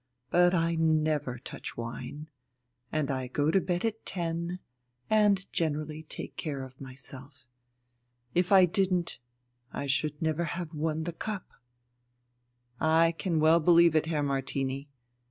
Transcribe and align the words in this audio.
But 0.31 0.55
I 0.55 0.73
never 0.73 1.37
touch 1.37 1.77
wine. 1.77 2.27
And 2.91 3.11
I 3.11 3.27
go 3.27 3.51
to 3.51 3.61
bed 3.61 3.85
at 3.85 4.03
ten, 4.03 4.57
and 5.11 5.45
generally 5.53 6.01
take 6.01 6.35
care 6.37 6.63
of 6.63 6.81
myself. 6.81 7.45
If 8.33 8.51
I 8.51 8.65
didn't, 8.65 9.19
I 9.71 9.85
should 9.85 10.19
never 10.19 10.45
have 10.45 10.73
won 10.73 11.03
the 11.03 11.13
cup." 11.13 11.51
"I 12.79 13.11
can 13.11 13.39
well 13.39 13.59
believe 13.59 13.95
it, 13.95 14.07
Herr 14.07 14.23
Martini. 14.23 14.89